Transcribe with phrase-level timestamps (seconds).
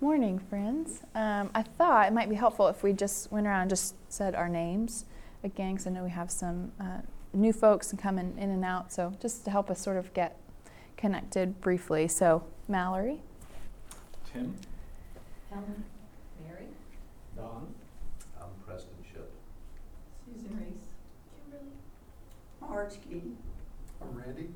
[0.00, 1.02] Morning, friends.
[1.16, 4.36] Um, I thought it might be helpful if we just went around and just said
[4.36, 5.06] our names
[5.42, 7.00] again, because I know we have some uh,
[7.32, 8.92] new folks coming in and out.
[8.92, 10.38] So just to help us sort of get
[10.96, 12.06] connected briefly.
[12.06, 13.22] So Mallory,
[14.32, 14.54] Tim,
[15.50, 15.82] Helen,
[16.46, 16.66] Mary,
[17.34, 17.66] Don,
[18.40, 19.28] I'm Preston Ship.
[20.32, 21.72] Susan Reese, Kimberly,
[22.60, 23.32] Marge Key.
[24.00, 24.48] I'm Randy.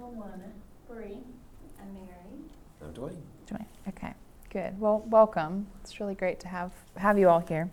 [0.00, 0.52] Luana,
[0.88, 1.18] Bree,
[1.82, 2.40] and Mary.
[2.82, 3.20] I'm Dwayne.
[3.46, 3.64] Joy.
[3.88, 4.14] Okay,
[4.56, 4.80] good.
[4.80, 5.66] Well, welcome.
[5.82, 7.68] It's really great to have have you all here.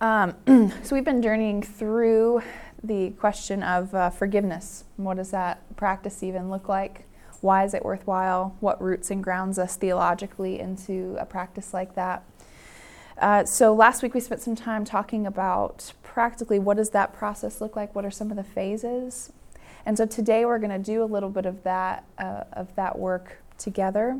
[0.00, 0.34] Um,
[0.82, 2.42] so we've been journeying through
[2.82, 4.82] the question of uh, forgiveness.
[4.96, 7.06] What does that practice even look like?
[7.42, 8.56] Why is it worthwhile?
[8.58, 12.24] What roots and grounds us theologically into a practice like that?
[13.16, 17.60] Uh, so last week we spent some time talking about practically what does that process
[17.60, 17.94] look like?
[17.94, 19.32] What are some of the phases?
[19.86, 22.98] And so today we're going to do a little bit of that uh, of that
[22.98, 24.18] work together.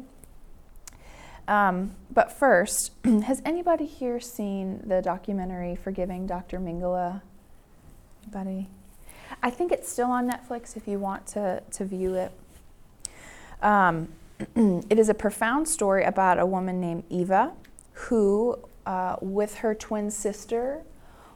[1.46, 6.58] Um, but first, has anybody here seen the documentary Forgiving Dr.
[6.58, 7.20] Mengele?
[8.22, 8.68] Anybody?
[9.42, 12.32] I think it's still on Netflix if you want to, to view it.
[13.62, 14.08] Um,
[14.56, 17.52] it is a profound story about a woman named Eva
[17.92, 20.82] who, uh, with her twin sister,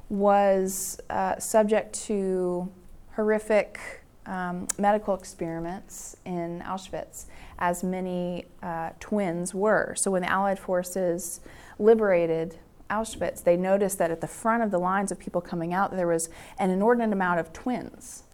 [0.09, 2.71] was uh, subject to
[3.15, 3.79] horrific
[4.27, 7.27] um, medical experiments in Auschwitz,
[7.59, 9.95] as many uh, twins were.
[9.97, 11.41] So when the Allied forces
[11.79, 12.59] liberated
[12.91, 16.07] Auschwitz, they noticed that at the front of the lines of people coming out, there
[16.07, 18.25] was an inordinate amount of twins.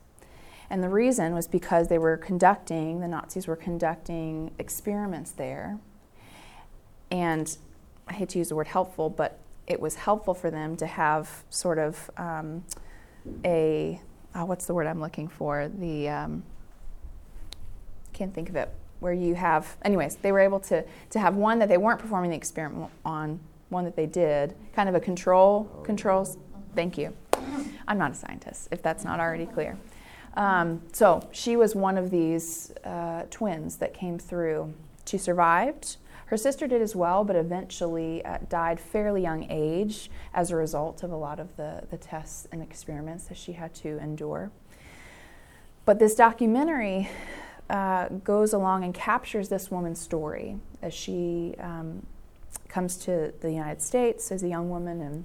[0.71, 5.79] And the reason was because they were conducting, the Nazis were conducting experiments there.
[7.11, 7.57] And
[8.09, 11.45] I hate to use the word helpful, but it was helpful for them to have
[11.51, 12.65] sort of um,
[13.45, 14.01] a,
[14.35, 15.69] oh, what's the word I'm looking for?
[15.69, 16.43] The, um,
[18.13, 18.71] can't think of it,
[19.05, 22.31] where you have, anyways, they were able to, to have one that they weren't performing
[22.31, 23.39] the experiment on,
[23.69, 26.39] one that they did, kind of a control, controls.
[26.75, 27.15] Thank you.
[27.87, 29.77] I'm not a scientist, if that's not already clear.
[30.39, 34.73] Um, so she was one of these uh, twins that came through.
[35.05, 35.99] She survived.
[36.29, 41.03] Her sister did as well, but eventually uh, died fairly young age as a result
[41.03, 44.51] of a lot of the, the tests and experiments that she had to endure.
[45.85, 47.11] But this documentary
[47.71, 52.05] uh, goes along and captures this woman's story as she um,
[52.69, 55.25] comes to the United States as a young woman and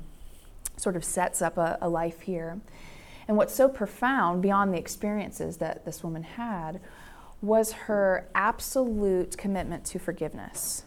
[0.78, 2.60] sort of sets up a, a life here.
[3.28, 6.80] And what's so profound beyond the experiences that this woman had
[7.42, 10.84] was her absolute commitment to forgiveness.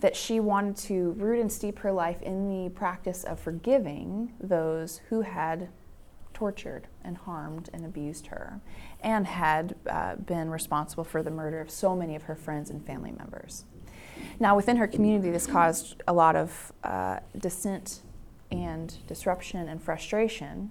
[0.00, 5.00] That she wanted to root and steep her life in the practice of forgiving those
[5.08, 5.68] who had
[6.32, 8.60] tortured and harmed and abused her
[9.00, 12.84] and had uh, been responsible for the murder of so many of her friends and
[12.86, 13.64] family members.
[14.40, 18.00] Now, within her community, this caused a lot of uh, dissent
[18.50, 20.70] and disruption and frustration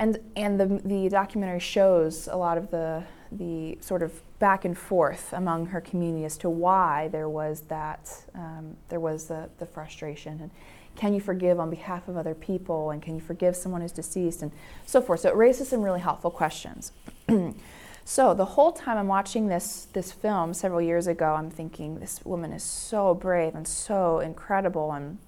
[0.00, 4.76] and and the the documentary shows a lot of the the sort of back and
[4.76, 9.66] forth among her community as to why there was that um, there was the, the
[9.66, 10.50] frustration and
[10.96, 12.90] can you forgive on behalf of other people?
[12.90, 14.42] And can you forgive someone who's deceased?
[14.42, 14.52] And
[14.86, 15.20] so forth.
[15.20, 16.92] So it raises some really helpful questions.
[18.02, 22.24] So the whole time i'm watching this this film several years ago i'm thinking this
[22.24, 25.18] woman is so brave and so incredible and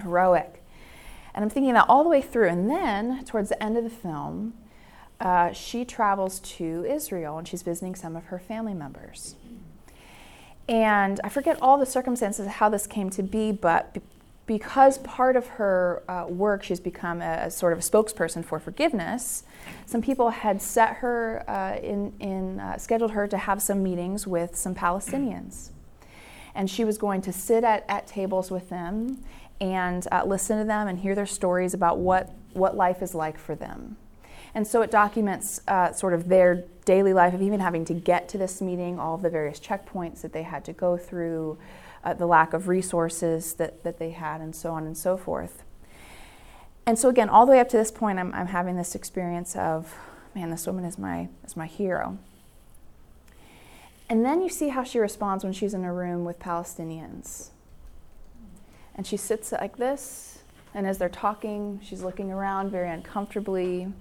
[0.00, 0.62] heroic.
[1.34, 2.48] And I'm thinking that all the way through.
[2.48, 4.54] And then, towards the end of the film,
[5.20, 9.36] uh, she travels to Israel and she's visiting some of her family members.
[10.68, 13.98] And I forget all the circumstances of how this came to be, but
[14.46, 18.58] because part of her uh, work, she's become a, a, sort of a spokesperson for
[18.58, 19.44] forgiveness.
[19.86, 24.26] Some people had set her uh, in, in uh, scheduled her to have some meetings
[24.26, 25.70] with some Palestinians,
[26.54, 29.22] and she was going to sit at, at tables with them
[29.60, 33.38] and uh, listen to them and hear their stories about what, what life is like
[33.38, 33.96] for them.
[34.54, 38.28] And so it documents uh, sort of their daily life of even having to get
[38.30, 41.58] to this meeting, all of the various checkpoints that they had to go through,
[42.04, 45.62] uh, the lack of resources that, that they had, and so on and so forth.
[46.84, 49.54] And so, again, all the way up to this point, I'm, I'm having this experience
[49.54, 49.94] of,
[50.34, 52.18] man, this woman is my, is my hero.
[54.08, 57.50] And then you see how she responds when she's in a room with Palestinians
[58.94, 60.40] and she sits like this,
[60.74, 63.92] and as they're talking, she's looking around very uncomfortably.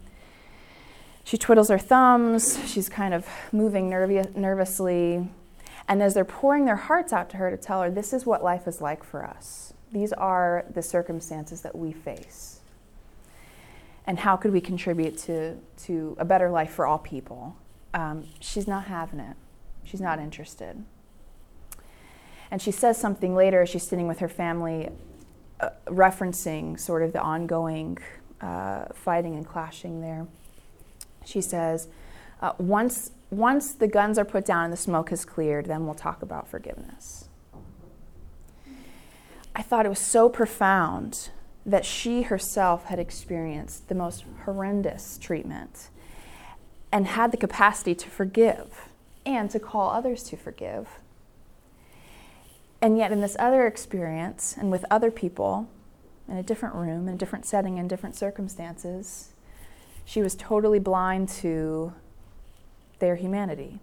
[1.24, 5.30] She twiddles her thumbs, she's kind of moving nervi- nervously.
[5.92, 8.42] And as they're pouring their hearts out to her to tell her, this is what
[8.42, 12.62] life is like for us, these are the circumstances that we face.
[14.08, 17.58] And how could we contribute to, to a better life for all people?
[17.94, 19.36] Um, she's not having it.
[19.84, 20.82] She's not interested.
[22.50, 24.92] And she says something later as she's sitting with her family,
[25.60, 27.98] uh, referencing sort of the ongoing
[28.40, 30.26] uh, fighting and clashing there.
[31.26, 31.90] She says,
[32.42, 35.96] uh, once, once the guns are put down and the smoke has cleared, then we'll
[35.96, 37.30] talk about forgiveness.
[39.56, 41.30] I thought it was so profound
[41.66, 45.90] that she herself had experienced the most horrendous treatment
[46.92, 48.90] and had the capacity to forgive
[49.26, 51.00] and to call others to forgive.
[52.82, 55.70] And yet, in this other experience and with other people,
[56.28, 59.34] in a different room, in a different setting, in different circumstances,
[60.04, 61.94] she was totally blind to
[63.02, 63.82] their humanity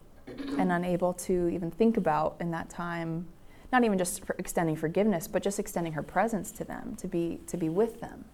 [0.57, 3.27] and unable to even think about in that time
[3.71, 7.41] not even just for extending forgiveness but just extending her presence to them to be
[7.47, 8.25] to be with them.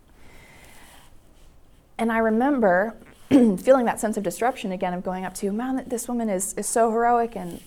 [1.99, 2.97] And i remember
[3.31, 6.67] feeling that sense of disruption again of going up to man this woman is, is
[6.67, 7.61] so heroic and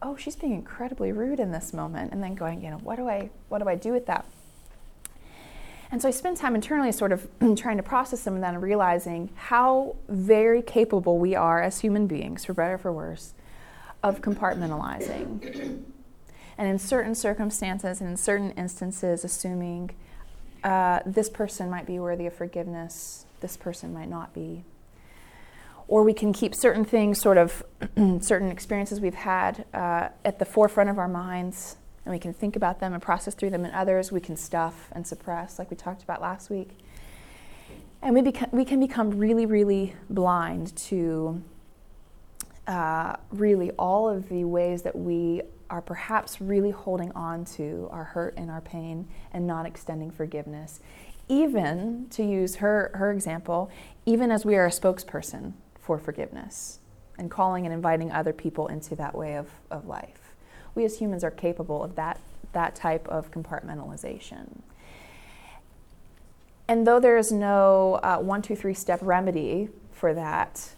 [0.00, 3.08] oh she's being incredibly rude in this moment and then going you know what do
[3.08, 4.24] i what do i do with that
[5.92, 9.28] and so I spend time internally sort of trying to process them and then realizing
[9.34, 13.34] how very capable we are as human beings, for better or for worse,
[14.02, 15.82] of compartmentalizing.
[16.56, 19.90] and in certain circumstances and in certain instances, assuming
[20.64, 24.64] uh, this person might be worthy of forgiveness, this person might not be.
[25.88, 27.62] Or we can keep certain things, sort of
[28.22, 32.56] certain experiences we've had, uh, at the forefront of our minds and we can think
[32.56, 35.76] about them and process through them, and others we can stuff and suppress, like we
[35.76, 36.70] talked about last week.
[38.00, 41.42] And we, beca- we can become really, really blind to
[42.66, 48.04] uh, really all of the ways that we are perhaps really holding on to our
[48.04, 50.80] hurt and our pain and not extending forgiveness.
[51.28, 53.70] Even, to use her, her example,
[54.04, 56.80] even as we are a spokesperson for forgiveness
[57.16, 60.21] and calling and inviting other people into that way of, of life
[60.74, 62.20] we as humans are capable of that,
[62.52, 64.60] that type of compartmentalization.
[66.68, 70.70] And though there is no uh, one, two, three step remedy for that,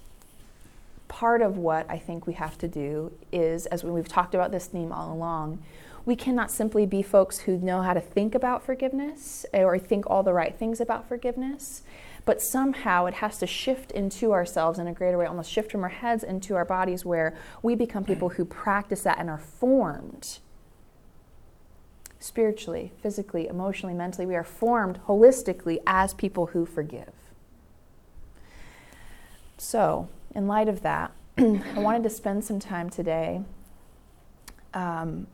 [1.09, 4.67] part of what I think we have to do is, as we've talked about this
[4.67, 5.63] theme all along,
[6.05, 10.23] we cannot simply be folks who know how to think about forgiveness or think all
[10.23, 11.83] the right things about forgiveness
[12.25, 15.83] but somehow it has to shift into ourselves in a greater way, almost shift from
[15.83, 20.39] our heads into our bodies, where we become people who practice that and are formed
[22.19, 24.25] spiritually, physically, emotionally, mentally.
[24.25, 27.13] We are formed holistically as people who forgive.
[29.59, 33.43] So, in light of that, I wanted to spend some time today
[34.73, 35.27] um,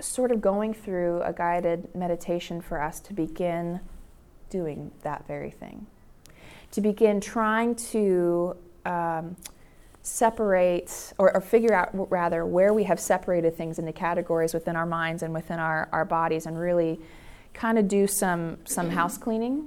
[0.00, 3.80] sort of going through a guided meditation for us to begin
[4.50, 5.86] doing that very thing
[6.74, 9.36] to begin trying to um,
[10.02, 14.84] separate or, or, figure out rather where we have separated things into categories within our
[14.84, 17.00] minds and within our, our bodies and really
[17.54, 19.66] kind of do some some house cleaning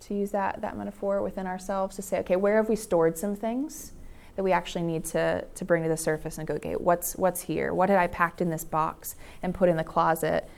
[0.00, 3.36] to use that that metaphor within ourselves to say okay where have we stored some
[3.36, 3.92] things
[4.34, 7.42] that we actually need to to bring to the surface and go okay what's what's
[7.42, 7.74] here?
[7.74, 10.48] What had i packed in this box and put in the closet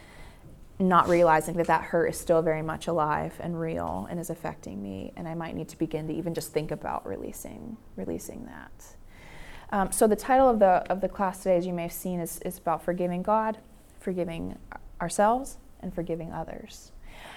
[0.79, 4.83] not realizing that that hurt is still very much alive and real and is affecting
[4.83, 8.73] me and i might need to begin to even just think about releasing releasing that.
[9.71, 12.21] Um, so the title of the of the class today as you may have seen
[12.21, 13.59] is, is about forgiving god
[14.01, 14.59] forgiving
[15.01, 16.93] ourselves and forgiving others.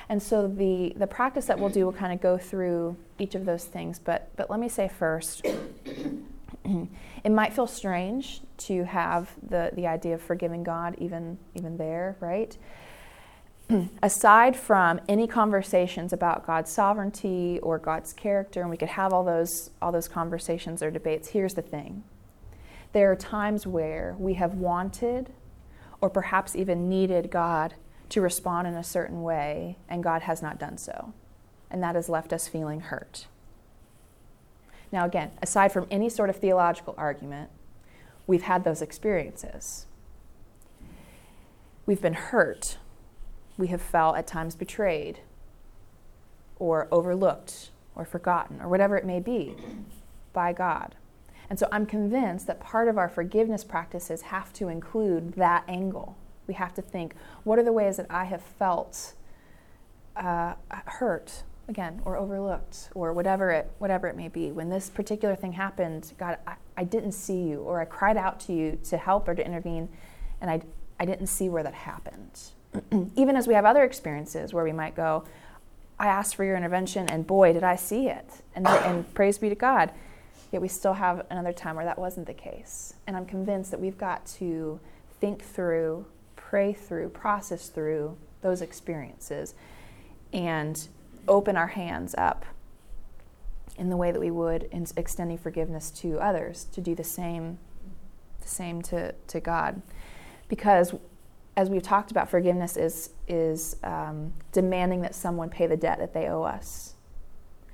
[0.10, 3.46] And so the the practice that we'll do will kind of go through each of
[3.46, 5.46] those things but but let me say first
[6.66, 12.16] it might feel strange to have the the idea of forgiving god even even there
[12.20, 12.58] right
[14.04, 19.24] aside from any conversations about God's sovereignty or God's character, and we could have all
[19.24, 22.04] those, all those conversations or debates, here's the thing.
[22.94, 25.32] There are times where we have wanted
[26.00, 27.74] or perhaps even needed God
[28.10, 31.14] to respond in a certain way, and God has not done so.
[31.70, 33.28] And that has left us feeling hurt.
[34.92, 37.50] Now, again, aside from any sort of theological argument,
[38.26, 39.86] we've had those experiences.
[41.86, 42.78] We've been hurt
[43.58, 45.20] we have felt at times betrayed
[46.58, 49.56] or overlooked or forgotten or whatever it may be
[50.34, 50.96] by God.
[51.50, 56.18] And so I'm convinced that part of our forgiveness practices have to include that angle.
[56.46, 59.14] We have to think what are the ways that I have felt
[60.16, 65.36] uh, hurt again or overlooked or whatever it whatever it may be when this particular
[65.36, 68.98] thing happened god I, I didn't see you or i cried out to you to
[68.98, 69.90] help or to intervene
[70.40, 70.62] and i,
[70.98, 72.40] I didn't see where that happened
[73.16, 75.24] even as we have other experiences where we might go,
[76.00, 78.30] I asked for your intervention, and boy, did I see it.
[78.56, 79.92] And, and praise be to God.
[80.52, 82.94] Yet we still have another time where that wasn't the case.
[83.06, 84.80] And I'm convinced that we've got to
[85.20, 86.06] think through,
[86.36, 89.56] pray through, process through those experiences,
[90.32, 90.88] and
[91.28, 92.46] open our hands up
[93.78, 97.60] in the way that we would in extending forgiveness to others to do the same
[98.42, 99.82] the same to, to god
[100.48, 100.96] because
[101.58, 106.14] as we've talked about forgiveness is is um, demanding that someone pay the debt that
[106.14, 106.94] they owe us.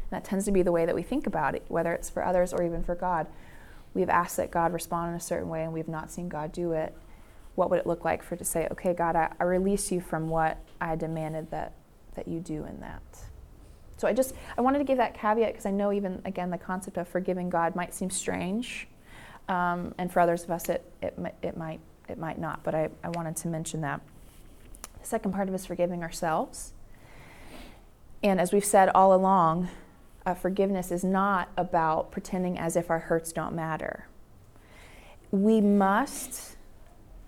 [0.04, 2.26] And that tends to be the way that we think about it whether it's for
[2.26, 3.28] others or even for god.
[3.94, 6.72] We've asked that god respond in a certain way and we've not seen god do
[6.72, 6.96] it.
[7.56, 10.30] What would it look like for to say okay god i, I release you from
[10.30, 11.74] what i demanded that
[12.16, 13.04] that you do in that?
[13.98, 16.58] So I just I wanted to give that caveat because I know even again the
[16.58, 18.88] concept of forgiving God might seem strange,
[19.50, 21.82] um, and for others of us it it, it might
[22.14, 22.64] it might not.
[22.64, 24.00] But I, I wanted to mention that.
[25.02, 26.72] The second part of is forgiving ourselves.
[28.24, 29.68] And as we've said all along,
[30.26, 34.08] uh, forgiveness is not about pretending as if our hurts don't matter.
[35.32, 36.56] We must,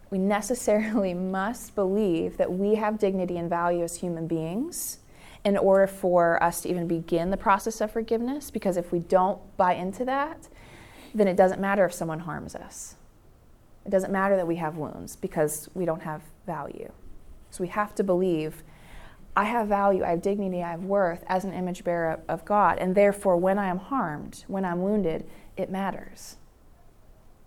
[0.09, 4.99] we necessarily must believe that we have dignity and value as human beings
[5.43, 8.49] in order for us to even begin the process of forgiveness.
[8.49, 10.47] Because if we don't buy into that,
[11.13, 12.95] then it doesn't matter if someone harms us.
[13.85, 16.91] It doesn't matter that we have wounds because we don't have value.
[17.51, 18.63] So we have to believe
[19.37, 22.77] I have value, I have dignity, I have worth as an image bearer of God.
[22.79, 26.37] And therefore, when I am harmed, when I'm wounded, it matters.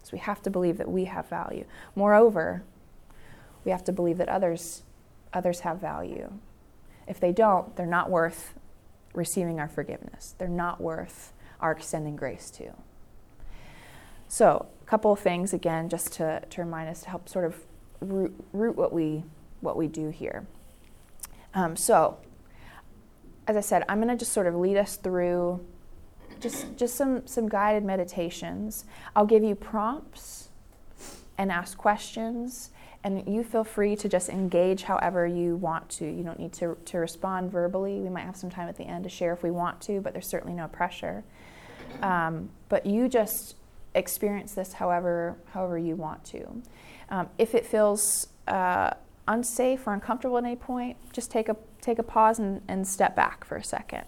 [0.02, 1.64] So we have to believe that we have value.
[1.94, 2.62] Moreover,
[3.64, 4.82] we have to believe that others,
[5.32, 6.32] others have value.
[7.06, 8.54] If they don't, they're not worth
[9.14, 10.34] receiving our forgiveness.
[10.38, 12.74] They're not worth our extending grace to.
[14.28, 17.56] So, a couple of things again, just to, to remind us to help sort of
[18.00, 19.24] root, root what we
[19.60, 20.46] what we do here.
[21.54, 22.18] Um, so,
[23.46, 25.64] as I said, I'm going to just sort of lead us through
[26.40, 28.84] just just some some guided meditations.
[29.16, 30.50] I'll give you prompts
[31.36, 32.70] and ask questions
[33.04, 36.04] and you feel free to just engage however you want to.
[36.04, 38.00] You don't need to, to respond verbally.
[38.00, 40.12] We might have some time at the end to share if we want to, but
[40.12, 41.24] there's certainly no pressure.
[42.02, 43.54] Um, but you just
[43.94, 46.62] experience this however however you want to.
[47.10, 48.90] Um, if it feels uh,
[49.26, 53.16] unsafe or uncomfortable at any point, just take a take a pause and, and step
[53.16, 54.04] back for a second.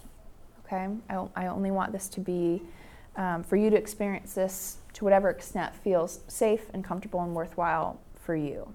[0.67, 2.63] Okay, I, I only want this to be
[3.17, 8.01] um, for you to experience this to whatever extent feels safe and comfortable and worthwhile
[8.15, 8.73] for you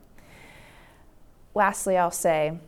[1.55, 2.59] lastly, I'll say,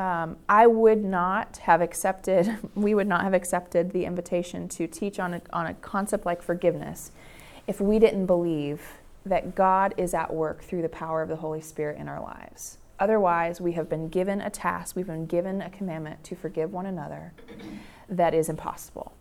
[0.00, 5.20] um, I would not have accepted, we would not have accepted the invitation to teach
[5.20, 7.12] on a, on a concept like forgiveness
[7.66, 8.94] if we didn't believe
[9.26, 12.78] that God is at work through the power of the Holy Spirit in our lives.
[12.98, 16.86] Otherwise, we have been given a task, we've been given a commandment to forgive one
[16.86, 17.34] another
[18.08, 19.12] that is impossible.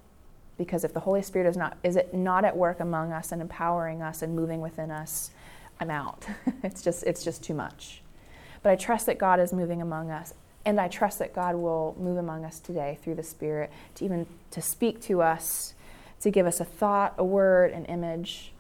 [0.58, 3.42] Because if the Holy Spirit is not is it not at work among us and
[3.42, 5.32] empowering us and moving within us,
[5.80, 6.26] I'm out.
[6.64, 8.02] it's just it's just too much.
[8.62, 10.34] But I trust that God is moving among us.
[10.66, 14.28] And I trust that God will move among us today through the Spirit to even
[14.52, 15.74] to speak to us,
[16.22, 18.54] to give us a thought, a word, an image.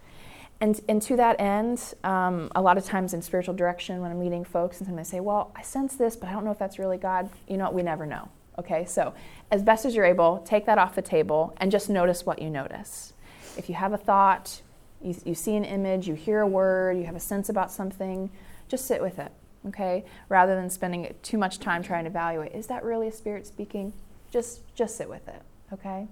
[0.62, 4.20] And, and to that end, um, a lot of times in spiritual direction, when I'm
[4.20, 6.60] meeting folks, and sometimes they say, Well, I sense this, but I don't know if
[6.60, 7.30] that's really God.
[7.48, 7.70] You know?
[7.72, 8.30] We never know.
[8.58, 8.86] Okay?
[8.86, 9.14] So,
[9.52, 12.50] as best as you're able, take that off the table and just notice what you
[12.50, 13.14] notice.
[13.58, 14.62] If you have a thought,
[15.02, 18.30] you, you see an image, you hear a word, you have a sense about something,
[18.68, 19.32] just sit with it
[19.68, 23.46] okay rather than spending too much time trying to evaluate is that really a spirit
[23.46, 23.94] speaking?
[24.32, 25.42] Just just sit with it
[25.74, 26.08] okay?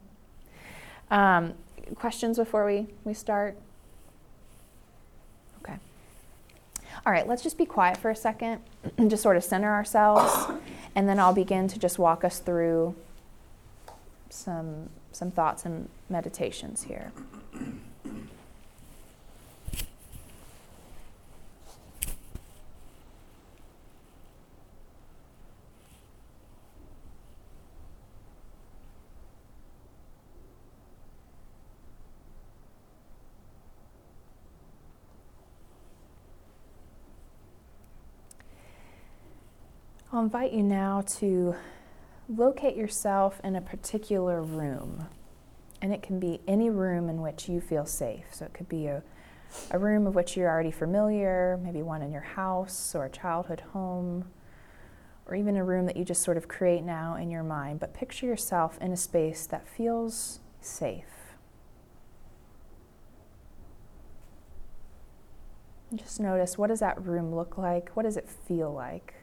[1.10, 1.54] Um,
[1.96, 3.58] questions before we we start?
[5.62, 5.77] Okay.
[7.06, 8.62] All right let's just be quiet for a second
[8.98, 10.51] and just sort of center ourselves
[10.96, 12.96] and then i'll begin to just walk us through
[14.30, 17.12] some some thoughts and meditations here
[40.18, 41.54] I'll invite you now to
[42.28, 45.08] locate yourself in a particular room.
[45.80, 48.26] And it can be any room in which you feel safe.
[48.32, 49.04] So it could be a,
[49.70, 53.62] a room of which you're already familiar, maybe one in your house or a childhood
[53.74, 54.26] home,
[55.28, 57.80] or even a room that you just sort of create now in your mind.
[57.80, 61.36] But picture yourself in a space that feels safe.
[65.94, 67.96] Just notice what does that room look like?
[67.96, 69.17] What does it feel like?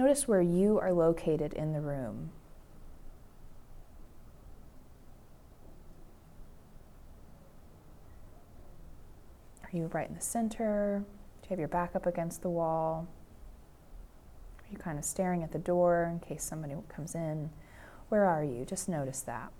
[0.00, 2.30] Notice where you are located in the room.
[9.62, 11.04] Are you right in the center?
[11.42, 13.08] Do you have your back up against the wall?
[14.58, 17.50] Are you kind of staring at the door in case somebody comes in?
[18.08, 18.64] Where are you?
[18.64, 19.52] Just notice that.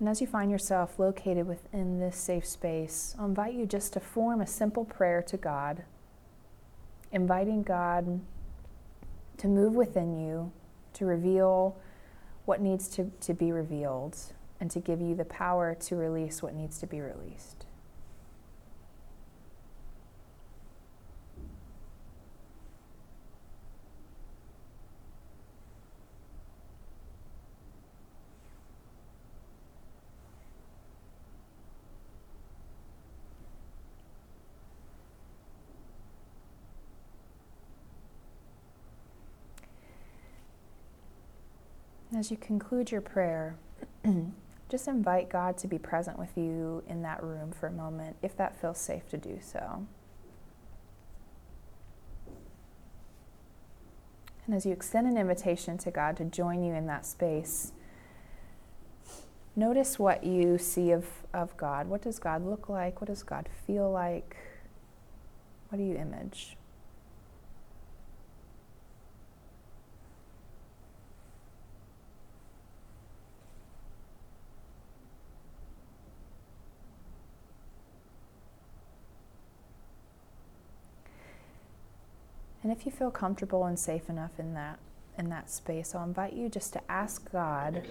[0.00, 4.00] And as you find yourself located within this safe space, I'll invite you just to
[4.00, 5.84] form a simple prayer to God,
[7.12, 8.20] inviting God
[9.38, 10.52] to move within you,
[10.94, 11.76] to reveal
[12.44, 14.16] what needs to, to be revealed,
[14.60, 17.63] and to give you the power to release what needs to be released.
[42.16, 43.56] As you conclude your prayer,
[44.68, 48.36] just invite God to be present with you in that room for a moment, if
[48.36, 49.84] that feels safe to do so.
[54.46, 57.72] And as you extend an invitation to God to join you in that space,
[59.56, 61.88] notice what you see of, of God.
[61.88, 63.00] What does God look like?
[63.00, 64.36] What does God feel like?
[65.68, 66.56] What do you image?
[82.64, 84.78] And if you feel comfortable and safe enough in that
[85.16, 87.82] in that space, I'll invite you just to ask God,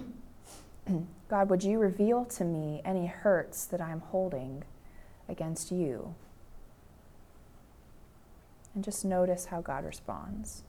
[1.29, 4.63] God, would you reveal to me any hurts that I'm holding
[5.29, 6.15] against you?
[8.75, 10.63] And just notice how God responds.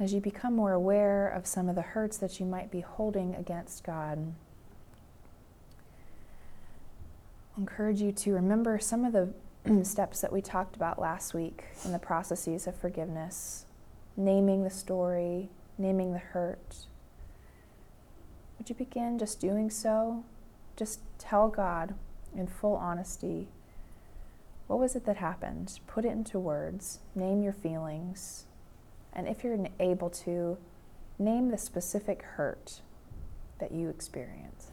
[0.00, 3.34] As you become more aware of some of the hurts that you might be holding
[3.34, 4.32] against God,
[7.56, 11.64] I encourage you to remember some of the steps that we talked about last week
[11.84, 13.64] in the processes of forgiveness
[14.16, 16.86] naming the story, naming the hurt.
[18.58, 20.24] Would you begin just doing so?
[20.76, 21.94] Just tell God
[22.36, 23.48] in full honesty
[24.66, 25.80] what was it that happened?
[25.86, 28.44] Put it into words, name your feelings.
[29.18, 30.56] And if you're able to,
[31.18, 32.82] name the specific hurt
[33.58, 34.67] that you experienced.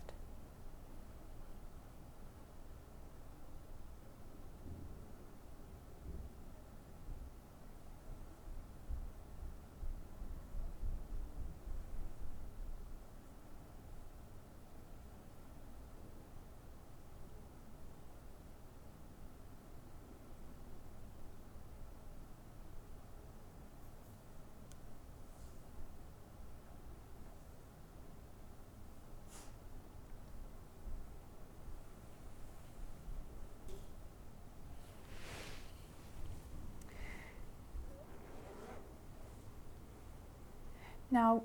[41.15, 41.43] Now,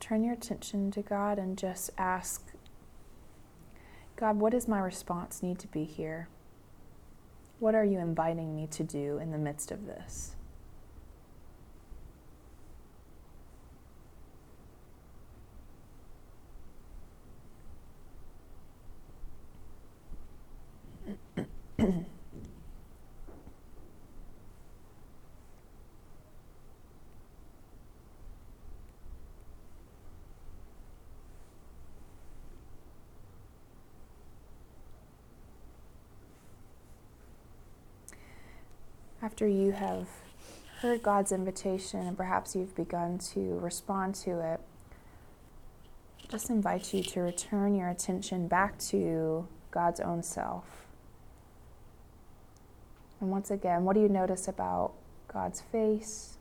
[0.00, 2.44] turn your attention to God and just ask
[4.16, 6.28] God, what does my response need to be here?
[7.60, 10.34] What are you inviting me to do in the midst of this?
[39.28, 40.08] After you have
[40.80, 44.58] heard God's invitation and perhaps you've begun to respond to it,
[46.30, 50.86] just invite you to return your attention back to God's own self.
[53.20, 54.94] And once again, what do you notice about
[55.30, 56.38] God's face,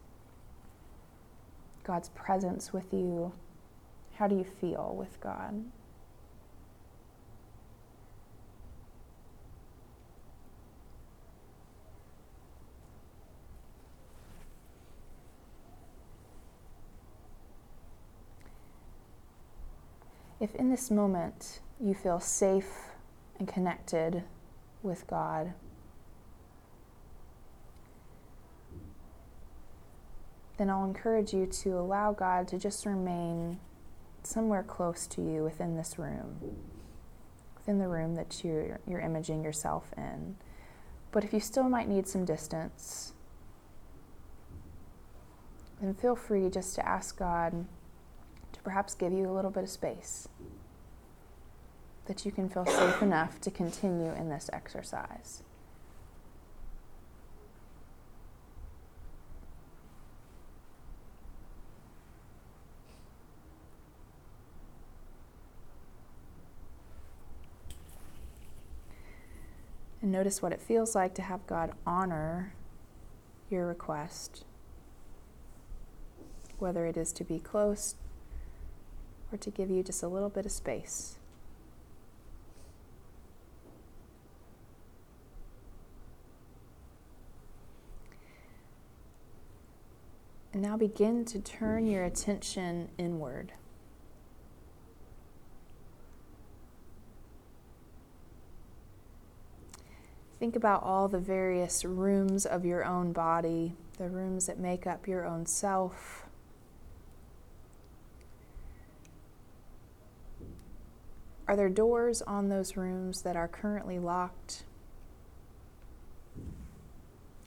[1.83, 3.33] God's presence with you?
[4.13, 5.65] How do you feel with God?
[20.39, 22.71] If in this moment you feel safe
[23.39, 24.23] and connected
[24.83, 25.53] with God,
[30.57, 33.59] then I'll encourage you to allow God to just remain
[34.23, 36.39] somewhere close to you within this room,
[37.57, 40.35] within the room that you're, you're imaging yourself in.
[41.11, 43.13] But if you still might need some distance,
[45.81, 47.65] then feel free just to ask God
[48.67, 50.27] perhaps give you a little bit of space
[52.05, 55.41] that you can feel safe enough to continue in this exercise.
[70.01, 72.53] And notice what it feels like to have God honor
[73.49, 74.43] your request,
[76.59, 77.95] whether it is to be close
[79.31, 81.17] or to give you just a little bit of space.
[90.53, 93.53] And now begin to turn your attention inward.
[100.39, 105.07] Think about all the various rooms of your own body, the rooms that make up
[105.07, 106.26] your own self.
[111.47, 114.63] Are there doors on those rooms that are currently locked?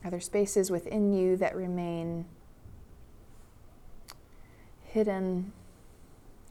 [0.02, 2.24] Are there spaces within you that remain
[4.84, 5.52] hidden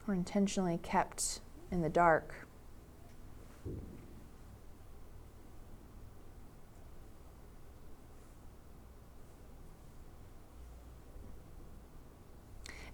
[0.06, 2.46] or intentionally kept in the dark?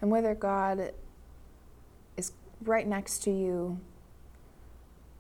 [0.01, 0.93] and whether God
[2.17, 3.81] is right next to you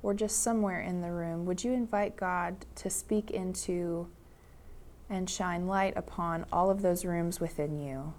[0.07, 4.07] or just somewhere in the room, would you invite God to speak into
[5.11, 8.15] and shine light upon all of those rooms within you?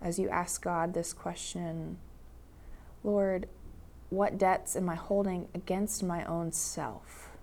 [0.00, 1.98] As you ask God this question,
[3.04, 3.50] Lord,
[4.08, 7.35] what debts am I holding against my own self?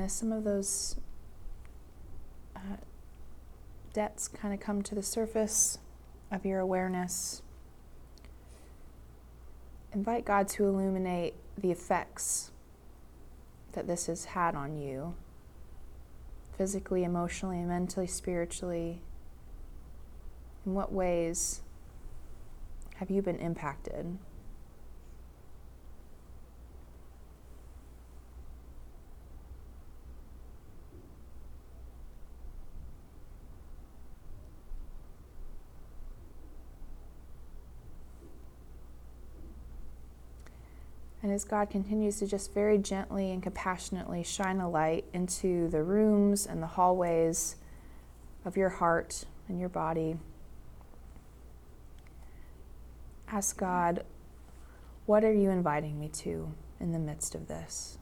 [0.00, 0.96] As some of those
[2.56, 2.76] uh,
[3.92, 5.78] debts kind of come to the surface
[6.30, 7.42] of your awareness,
[9.92, 12.52] invite God to illuminate the effects
[13.72, 15.14] that this has had on you
[16.56, 19.00] physically, emotionally, mentally, spiritually.
[20.66, 21.62] In what ways
[22.96, 24.18] have you been impacted?
[41.30, 45.80] And as God continues to just very gently and compassionately shine a light into the
[45.80, 47.54] rooms and the hallways
[48.44, 50.16] of your heart and your body,
[53.28, 54.04] ask God,
[55.06, 57.99] what are you inviting me to in the midst of this?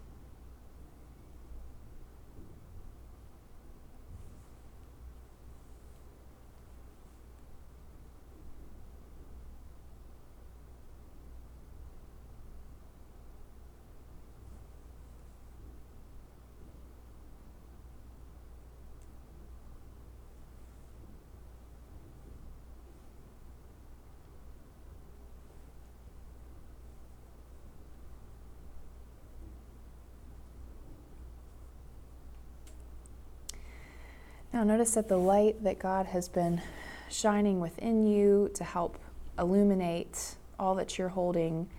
[34.59, 36.61] Now, notice that the light that God has been
[37.09, 38.99] shining within you to help
[39.39, 41.71] illuminate all that you're holding,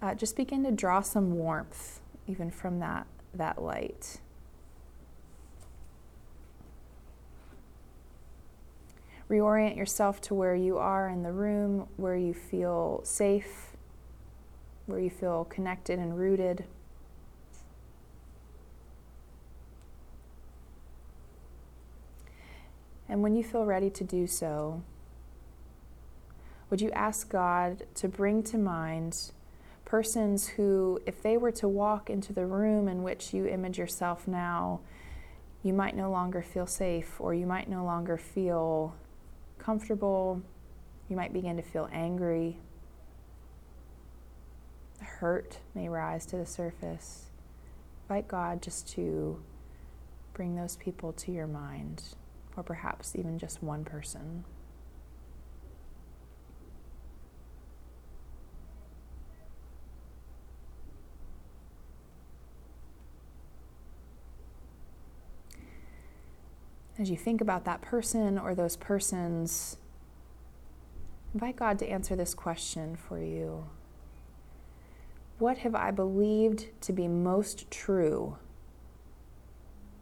[0.00, 4.20] uh, just begin to draw some warmth even from that, that light.
[9.28, 13.76] Reorient yourself to where you are in the room, where you feel safe,
[14.86, 16.64] where you feel connected and rooted.
[23.08, 24.82] And when you feel ready to do so,
[26.70, 29.32] would you ask God to bring to mind
[29.84, 34.28] persons who, if they were to walk into the room in which you image yourself
[34.28, 34.80] now,
[35.62, 38.94] you might no longer feel safe or you might no longer feel
[39.58, 40.42] comfortable.
[41.08, 42.58] You might begin to feel angry.
[45.00, 47.30] Hurt may rise to the surface.
[48.04, 49.42] Invite God just to
[50.34, 52.02] bring those people to your mind,
[52.58, 54.44] or perhaps even just one person.
[66.98, 69.76] As you think about that person or those persons,
[71.32, 73.66] invite God to answer this question for you
[75.38, 78.36] What have I believed to be most true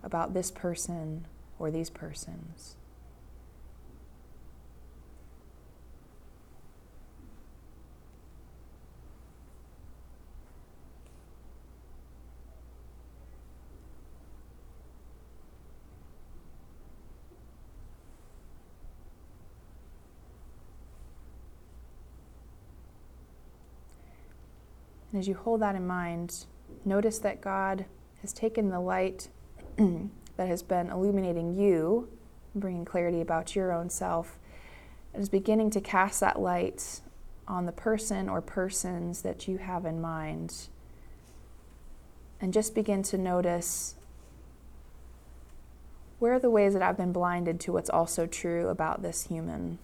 [0.02, 1.26] about this person
[1.58, 2.76] or these persons?
[25.16, 26.44] And as you hold that in mind,
[26.84, 27.86] notice that God
[28.20, 29.30] has taken the light
[30.36, 32.08] that has been illuminating you,
[32.54, 34.38] bringing clarity about your own self,
[35.12, 37.00] and is beginning to cast that light
[37.48, 40.68] on the person or persons that you have in mind.
[42.40, 43.94] And just begin to notice
[46.18, 49.78] where are the ways that I've been blinded to what's also true about this human?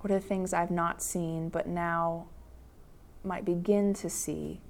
[0.00, 2.26] What are the things I've not seen but now
[3.26, 4.60] might begin to see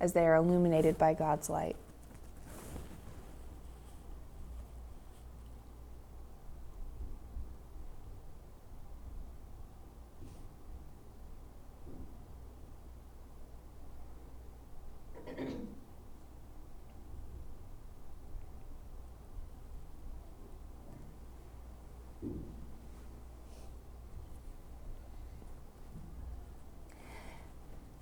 [0.00, 1.76] as they are illuminated by God's light.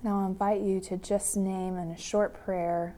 [0.01, 2.95] Now, I'll invite you to just name in a short prayer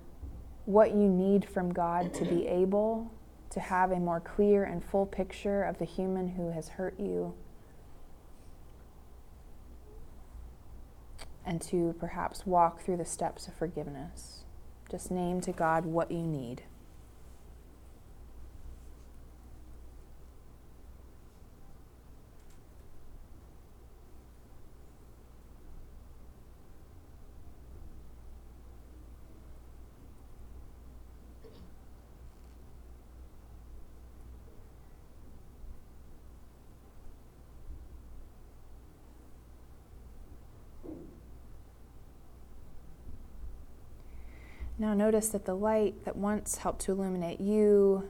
[0.66, 3.12] what you need from God to be able
[3.50, 7.34] to have a more clear and full picture of the human who has hurt you.
[11.44, 14.44] And to perhaps walk through the steps of forgiveness.
[14.90, 16.64] Just name to God what you need.
[44.82, 48.10] Now notice that the light that once helped to illuminate you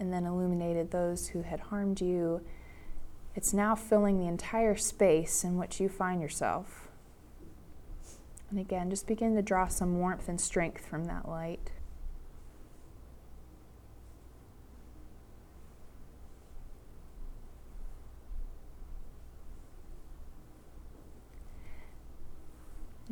[0.00, 2.40] and then illuminated those who had harmed you,
[3.36, 6.88] it's now filling the entire space in which you find yourself.
[8.50, 11.70] And again, just begin to draw some warmth and strength from that light.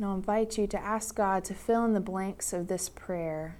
[0.01, 3.57] And I'll invite you to ask God to fill in the blanks of this prayer.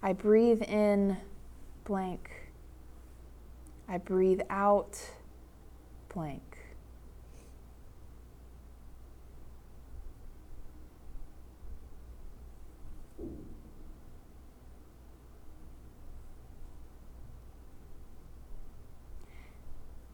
[0.00, 1.16] I breathe in
[1.82, 2.30] blank.
[3.88, 5.10] I breathe out
[6.08, 6.47] blank.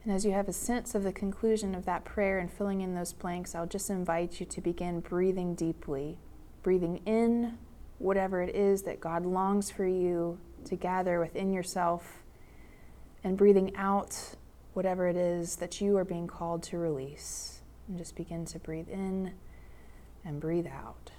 [0.04, 2.94] And as you have a sense of the conclusion of that prayer and filling in
[2.94, 6.18] those blanks, I'll just invite you to begin breathing deeply,
[6.62, 7.56] breathing in
[7.98, 12.22] whatever it is that God longs for you to gather within yourself,
[13.22, 14.34] and breathing out
[14.74, 17.62] whatever it is that you are being called to release.
[17.88, 19.32] And just begin to breathe in
[20.22, 21.12] and breathe out.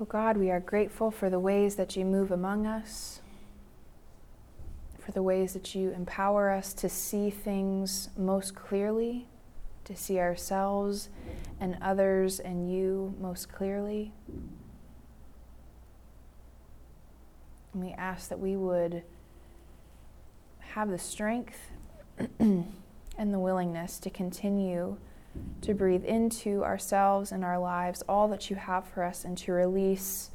[0.00, 3.20] Oh God, we are grateful for the ways that you move among us.
[5.00, 9.26] For the ways that you empower us to see things most clearly,
[9.86, 11.08] to see ourselves
[11.58, 14.12] and others and you most clearly.
[17.72, 19.02] And we ask that we would
[20.60, 21.72] have the strength
[22.38, 22.68] and
[23.18, 24.96] the willingness to continue
[25.62, 29.52] to breathe into ourselves and our lives all that you have for us and to
[29.52, 30.30] release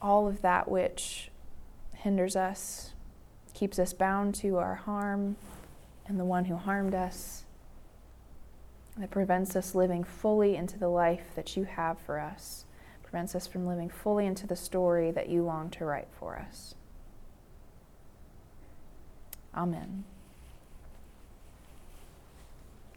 [0.00, 1.30] all of that which
[1.94, 2.92] hinders us,
[3.54, 5.36] keeps us bound to our harm
[6.06, 7.44] and the one who harmed us,
[8.98, 12.64] that prevents us living fully into the life that you have for us,
[13.02, 16.74] prevents us from living fully into the story that you long to write for us.
[19.54, 20.04] Amen.